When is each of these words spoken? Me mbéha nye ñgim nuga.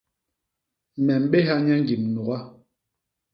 Me 1.05 1.13
mbéha 1.23 1.53
nye 1.61 1.75
ñgim 1.81 2.03
nuga. 2.13 2.37